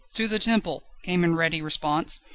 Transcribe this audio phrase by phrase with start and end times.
[0.15, 2.21] To the Temple!" came in ready response.